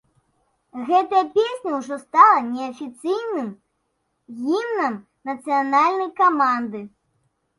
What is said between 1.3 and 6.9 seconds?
песня ўжо стала неафіцыйным гімнам нацыянальнай каманды.